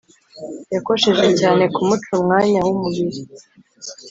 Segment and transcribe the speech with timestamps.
[0.73, 3.21] Yakosheje cyane kumuca umwanya w’umubiri